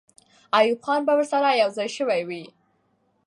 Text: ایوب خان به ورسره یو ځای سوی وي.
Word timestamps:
ایوب 0.53 0.79
خان 0.85 1.01
به 1.07 1.13
ورسره 1.15 1.51
یو 1.61 1.69
ځای 1.77 1.89
سوی 1.97 2.21
وي. 2.29 2.43